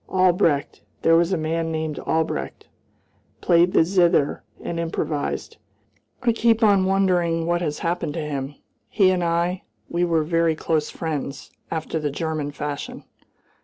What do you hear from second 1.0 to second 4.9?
there was a man named Albrecht played the zither and